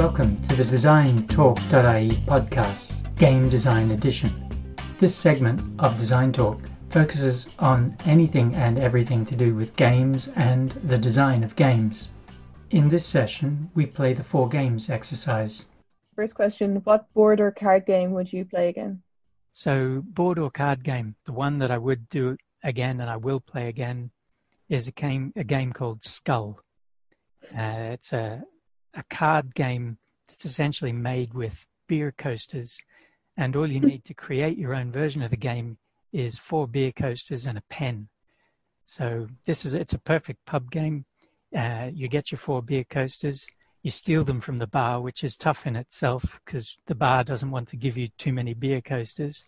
[0.00, 4.32] Welcome to the Design Talk.ie podcast, Game Design Edition.
[4.98, 10.70] This segment of Design Talk focuses on anything and everything to do with games and
[10.84, 12.08] the design of games.
[12.70, 15.66] In this session, we play the four games exercise.
[16.16, 19.02] First question What board or card game would you play again?
[19.52, 23.40] So, board or card game, the one that I would do again and I will
[23.40, 24.12] play again
[24.70, 26.58] is a game, a game called Skull.
[27.54, 28.42] Uh, it's a,
[28.94, 32.78] a card game that's essentially made with beer coasters,
[33.36, 35.78] and all you need to create your own version of the game
[36.12, 38.08] is four beer coasters and a pen.
[38.84, 41.04] So this is it's a perfect pub game.
[41.56, 43.46] Uh, you get your four beer coasters,
[43.82, 47.50] you steal them from the bar, which is tough in itself because the bar doesn't
[47.50, 49.44] want to give you too many beer coasters,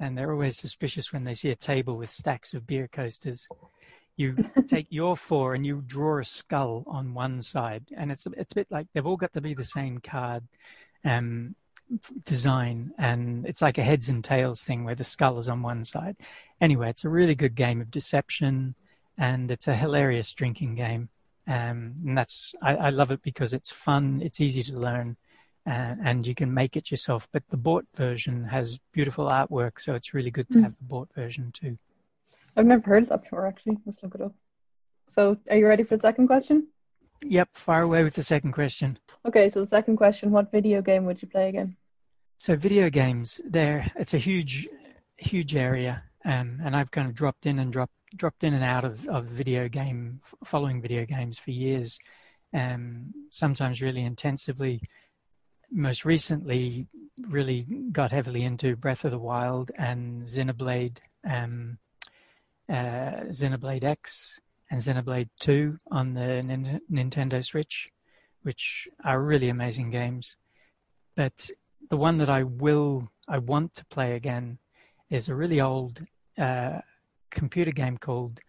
[0.00, 3.46] and they're always suspicious when they see a table with stacks of beer coasters.
[4.16, 4.36] You
[4.68, 8.54] take your four and you draw a skull on one side, and it's it's a
[8.54, 10.44] bit like they've all got to be the same card.
[11.04, 11.54] Um,
[12.24, 15.84] design and it's like a heads and tails thing where the skull is on one
[15.84, 16.16] side
[16.60, 18.74] anyway it's a really good game of deception
[19.18, 21.08] and it's a hilarious drinking game
[21.46, 25.16] um, and that's I, I, love it because it's fun it's easy to learn
[25.64, 29.94] uh, and you can make it yourself but the bought version has beautiful artwork so
[29.94, 30.64] it's really good to mm.
[30.64, 31.78] have the bought version too
[32.56, 34.34] i've never heard of that before actually let's look it up
[35.08, 36.66] so are you ready for the second question
[37.22, 38.98] Yep, far away with the second question.
[39.26, 41.76] Okay, so the second question: What video game would you play again?
[42.38, 44.68] So video games, there it's a huge,
[45.16, 48.84] huge area, um, and I've kind of dropped in and dropped dropped in and out
[48.84, 51.98] of, of video game, following video games for years,
[52.54, 54.80] um, sometimes really intensively.
[55.70, 56.86] Most recently,
[57.26, 60.98] really got heavily into Breath of the Wild and Xenoblade,
[61.28, 61.78] um,
[63.30, 64.38] Xenoblade X,
[64.70, 67.88] and Xenoblade 2 on the Nintendo Switch,
[68.42, 70.36] which are really amazing games.
[71.14, 71.48] But
[71.90, 74.58] the one that I will, I want to play again
[75.10, 76.04] is a really old
[76.38, 76.80] uh,
[77.30, 78.40] computer game called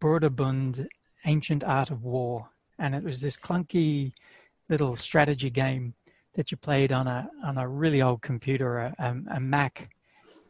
[0.00, 0.86] Broderbund
[1.26, 2.48] Ancient Art of War.
[2.78, 4.12] And it was this clunky
[4.68, 5.94] little strategy game
[6.34, 9.88] that you played on a on a really old computer, a, a Mac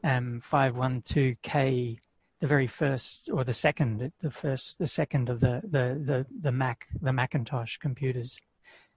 [0.03, 1.99] um, 512K
[2.45, 6.53] the very first or the second, the first, the second of the the the, the
[6.53, 8.37] Mac, the Macintosh computers,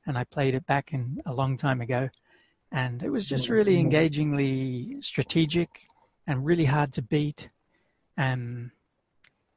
[0.05, 2.09] and I played it back in a long time ago,
[2.73, 5.69] and it was just really engagingly strategic
[6.27, 7.47] and really hard to beat.
[8.17, 8.71] Um,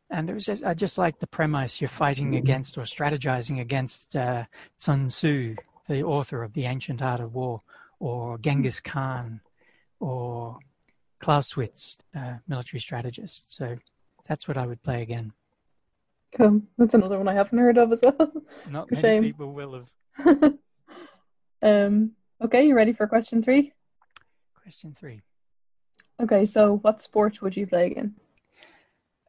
[0.08, 4.14] and it was just I just like the premise you're fighting against or strategizing against
[4.14, 4.44] uh,
[4.78, 5.56] Sun Tzu,
[5.88, 7.58] the author of the Ancient Art of War,
[7.98, 9.40] or Genghis Khan,
[9.98, 10.60] or
[11.20, 13.54] Clausewitz, uh, military strategist.
[13.54, 13.76] So
[14.26, 15.32] that's what I would play again.
[16.36, 16.62] Cool.
[16.78, 18.32] That's another one I haven't heard of as well.
[18.70, 19.22] Not many shame.
[19.22, 19.84] people will
[20.18, 20.54] have.
[21.62, 22.12] um.
[22.42, 23.74] Okay, you ready for question three?
[24.62, 25.20] Question three.
[26.22, 28.14] Okay, so what sport would you play again?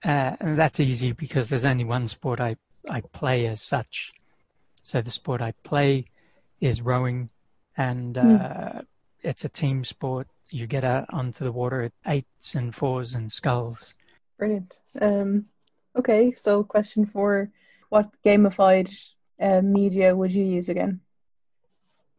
[0.04, 2.56] Uh, and that's easy because there's only one sport I,
[2.90, 4.12] I play as such.
[4.84, 6.06] So the sport I play
[6.60, 7.30] is rowing,
[7.78, 8.36] and hmm.
[8.36, 8.86] uh, mm.
[9.22, 13.32] it's a team sport you get out onto the water at eights and fours and
[13.32, 13.94] sculls.
[14.38, 14.80] Brilliant.
[15.00, 15.46] Um,
[15.98, 17.52] okay, so question four:
[17.90, 18.92] What gamified
[19.40, 21.02] uh, media would you use again?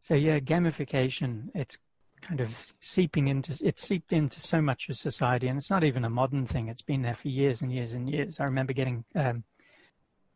[0.00, 1.48] So yeah, gamification.
[1.54, 1.78] It's
[2.22, 2.50] kind of
[2.80, 6.46] seeping into it's seeped into so much of society, and it's not even a modern
[6.46, 6.68] thing.
[6.68, 8.40] It's been there for years and years and years.
[8.40, 9.44] I remember getting um,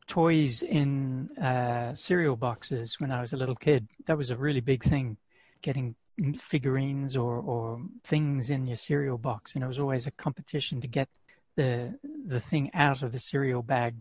[0.07, 3.89] toys in uh, cereal boxes when I was a little kid.
[4.07, 5.17] That was a really big thing.
[5.63, 5.95] Getting
[6.39, 10.89] figurines or, or things in your cereal box, and it was always a competition to
[10.89, 11.09] get
[11.57, 13.95] the the thing out of the cereal bag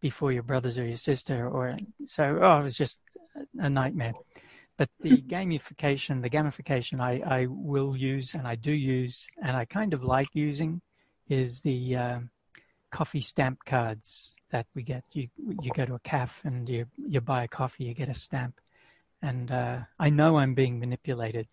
[0.00, 2.38] before your brothers or your sister, or so.
[2.40, 2.98] Oh, it was just
[3.58, 4.14] a nightmare.
[4.76, 9.64] But the gamification, the gamification, I, I will use and I do use, and I
[9.64, 10.80] kind of like using,
[11.28, 12.20] is the uh,
[12.90, 15.04] coffee stamp cards that we get.
[15.12, 15.28] You
[15.60, 18.60] you go to a cafe and you you buy a coffee, you get a stamp,
[19.22, 21.46] and uh, I know I'm being manipulated,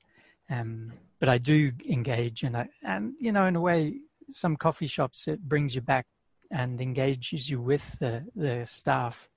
[0.49, 3.99] um, but I do engage, and I, and you know, in a way,
[4.31, 6.05] some coffee shops it brings you back
[6.51, 9.29] and engages you with the the staff,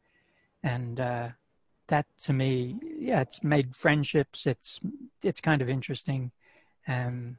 [0.63, 1.29] and uh,
[1.89, 4.47] that to me, yeah, it's made friendships.
[4.47, 4.79] It's
[5.23, 6.31] it's kind of interesting,
[6.87, 7.39] um,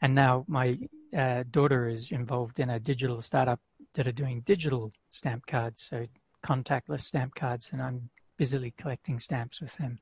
[0.00, 0.78] and now my
[1.16, 3.60] uh, daughter is involved in a digital startup
[3.94, 6.06] that are doing digital stamp cards, so
[6.44, 9.98] contactless stamp cards, and I'm busily collecting stamps with them.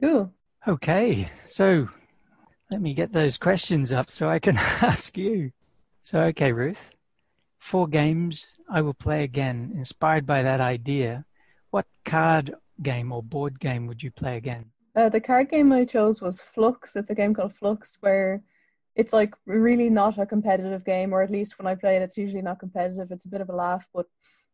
[0.00, 0.32] Cool.
[0.66, 1.88] Okay, so
[2.70, 5.52] let me get those questions up so I can ask you.
[6.02, 6.90] So, okay, Ruth,
[7.58, 11.24] four games I will play again, inspired by that idea.
[11.70, 14.66] What card game or board game would you play again?
[14.96, 16.94] Uh, the card game I chose was Fluxx.
[16.94, 18.42] It's a game called Fluxx where
[18.96, 22.16] it's like really not a competitive game, or at least when I play it, it's
[22.16, 23.10] usually not competitive.
[23.10, 24.06] It's a bit of a laugh, but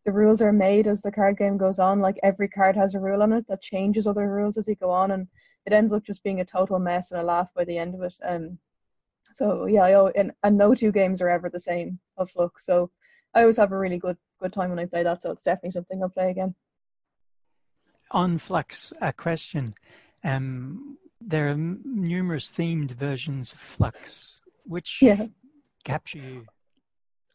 [0.05, 2.01] the rules are made as the card game goes on.
[2.01, 4.91] Like every card has a rule on it that changes other rules as you go
[4.91, 5.27] on, and
[5.67, 8.03] it ends up just being a total mess and a laugh by the end of
[8.03, 8.15] it.
[8.25, 8.59] Um,
[9.35, 12.61] so yeah, I and, and no two games are ever the same of Fluxx.
[12.61, 12.91] So
[13.35, 15.23] I always have a really good good time when I play that.
[15.23, 16.55] So it's definitely something I'll play again.
[18.11, 19.75] On Fluxx, a question.
[20.25, 24.33] Um, there are numerous themed versions of Fluxx.
[24.65, 25.27] Which yeah.
[25.85, 26.47] capture you?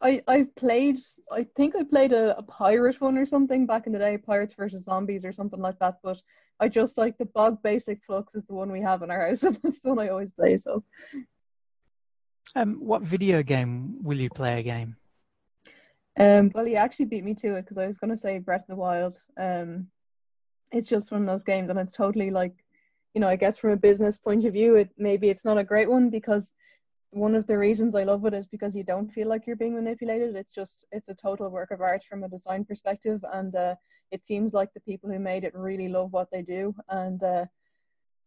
[0.01, 0.97] I I've played.
[1.31, 4.53] I think I played a, a pirate one or something back in the day, Pirates
[4.55, 5.99] versus Zombies or something like that.
[6.03, 6.21] But
[6.59, 9.43] I just like the bog basic Fluxx is the one we have in our house,
[9.43, 10.59] and that's the one I always play.
[10.59, 10.83] So.
[12.57, 14.95] Um, what video game will you play again?
[16.17, 18.61] Um, well, he actually beat me to it because I was going to say Breath
[18.61, 19.19] of the Wild.
[19.37, 19.87] Um,
[20.71, 22.53] it's just one of those games, and it's totally like,
[23.13, 25.63] you know, I guess from a business point of view, it maybe it's not a
[25.63, 26.43] great one because
[27.15, 29.75] one of the reasons I love it is because you don't feel like you're being
[29.75, 30.35] manipulated.
[30.35, 33.75] It's just it's a total work of art from a design perspective, and uh,
[34.11, 36.75] it seems like the people who made it really love what they do.
[36.89, 37.45] And uh,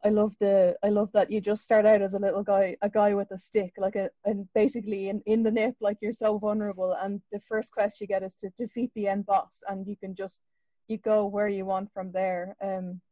[0.05, 2.89] I love the I love that you just start out as a little guy, a
[2.89, 6.39] guy with a stick, like a and basically in in the nip, like you're so
[6.39, 6.93] vulnerable.
[6.95, 10.15] And the first quest you get is to defeat the end boss, and you can
[10.15, 10.39] just
[10.89, 12.57] you go where you want from there.
[12.63, 13.03] Um,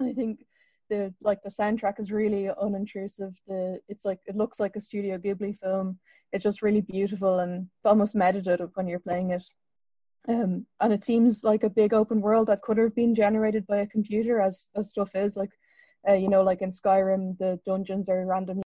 [0.00, 0.46] I think
[0.88, 3.34] the like the soundtrack is really unintrusive.
[3.46, 5.98] The it's like it looks like a Studio Ghibli film.
[6.32, 9.44] It's just really beautiful and it's almost meditative when you're playing it.
[10.28, 13.78] Um, and it seems like a big open world that could have been generated by
[13.78, 15.50] a computer, as as stuff is like,
[16.08, 18.62] uh, you know, like in Skyrim, the dungeons are randomly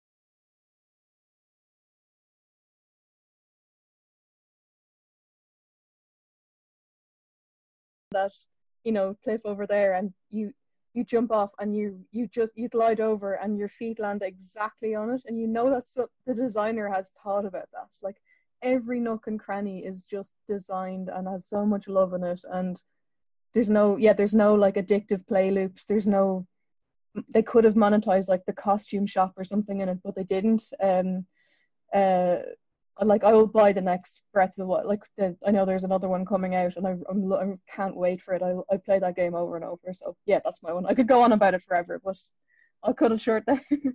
[8.13, 8.33] that
[8.85, 10.53] you know cliff over there and you
[10.97, 14.95] you jump off and you you just you glide over and your feet land exactly
[14.95, 15.23] on it.
[15.27, 17.89] And you know that's so, the designer has thought about that.
[18.03, 18.17] Like
[18.63, 22.41] every nook and cranny is just designed and has so much love in it.
[22.51, 22.81] And
[23.53, 25.85] there's no yeah there's no like addictive play loops.
[25.85, 26.47] There's no
[27.31, 30.65] they could have monetized like the costume shop or something in it but they didn't.
[30.83, 31.27] Um
[31.95, 32.39] uh
[33.03, 34.87] like I will buy the next Breath of the Wild.
[34.87, 38.23] Like the, I know there's another one coming out, and I I'm, I can't wait
[38.23, 38.43] for it.
[38.43, 39.93] I I play that game over and over.
[39.93, 40.87] So yeah, that's my one.
[40.87, 42.17] I could go on about it forever, but
[42.83, 43.63] I'll cut it short there.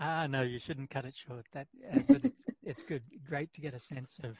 [0.00, 1.46] ah, no, you shouldn't cut it short.
[1.52, 4.36] That, uh, but it's it's good, great to get a sense of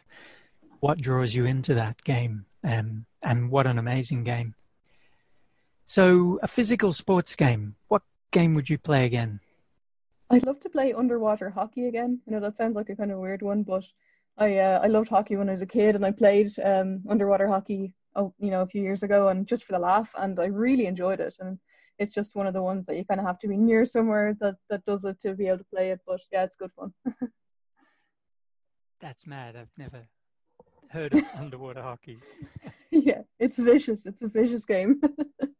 [0.81, 4.55] what draws you into that game, um, and what an amazing game.
[5.87, 7.77] So, a physical sports game.
[7.87, 9.41] What game would you play again?
[10.31, 12.21] I'd love to play underwater hockey again.
[12.27, 13.85] You know, that sounds like a kind of weird one, but
[14.37, 17.49] I uh, I loved hockey when I was a kid, and I played um, underwater
[17.49, 20.47] hockey, oh, you know, a few years ago, and just for the laugh, and I
[20.47, 21.35] really enjoyed it.
[21.41, 21.59] And
[21.99, 24.37] it's just one of the ones that you kind of have to be near somewhere
[24.41, 26.01] that that does it to be able to play it.
[26.07, 26.93] But yeah, it's good fun.
[29.01, 29.57] That's mad.
[29.57, 30.07] I've never
[30.91, 32.19] heard of underwater hockey.
[32.91, 34.03] yeah, it's vicious.
[34.05, 35.01] It's a vicious game.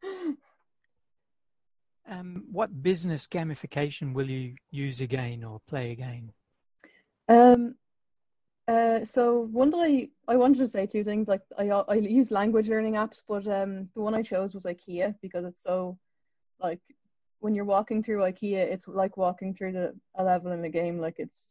[2.19, 6.33] Um, what business gamification will you use again or play again?
[7.29, 7.75] Um,
[8.67, 11.29] uh, so one day I, wanted to say two things.
[11.29, 15.15] Like I I use language learning apps, but um, the one I chose was IKEA
[15.23, 15.99] because it's so
[16.61, 16.81] like
[17.41, 20.99] when you're walking through IKEA, it's like walking through the a level in a game.
[20.99, 21.45] Like it's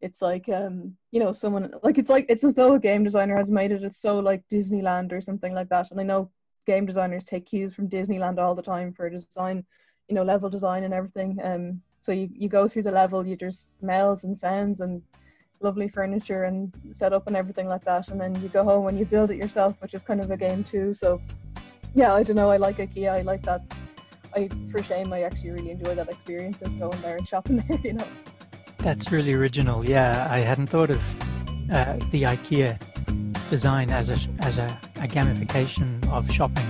[0.00, 3.36] it's like um you know someone like it's like it's as though a game designer
[3.36, 3.82] has made it.
[3.82, 5.90] It's so like Disneyland or something like that.
[5.90, 6.30] And I know
[6.66, 9.64] game designers take cues from Disneyland all the time for design
[10.08, 11.38] you know level design and everything.
[11.42, 15.02] Um so you, you go through the level you there's smells and sounds and
[15.60, 18.08] lovely furniture and setup and everything like that.
[18.08, 20.36] And then you go home and you build it yourself which is kind of a
[20.36, 20.94] game too.
[20.94, 21.20] So
[21.94, 22.50] yeah i don't know.
[22.50, 23.10] I like ikea.
[23.10, 23.62] I like that.
[24.36, 27.80] I for shame i actually really enjoy that experience of going there and shopping there
[27.82, 28.06] you know.
[28.78, 29.88] That's really original.
[29.88, 31.02] Yeah i hadn't thought of
[31.72, 32.78] uh, the ikea
[33.50, 36.66] design as a as a, a gamification of shopping